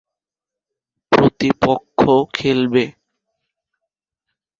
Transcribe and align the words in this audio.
প্রতিপক্ষ 1.11 1.99
খেলবে। 2.33 2.83